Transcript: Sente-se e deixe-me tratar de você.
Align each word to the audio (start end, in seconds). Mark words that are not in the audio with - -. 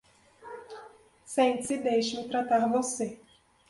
Sente-se 1.25 1.75
e 1.75 1.83
deixe-me 1.83 2.27
tratar 2.27 2.65
de 2.65 2.71
você. 2.71 3.19